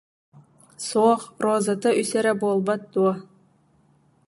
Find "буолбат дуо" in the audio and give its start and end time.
2.41-3.13